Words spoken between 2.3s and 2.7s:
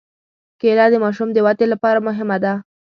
ده.